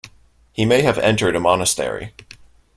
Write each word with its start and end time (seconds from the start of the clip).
He 0.51 0.65
may 0.65 0.81
have 0.81 0.97
entered 0.97 1.35
a 1.35 1.39
monastery. 1.39 2.13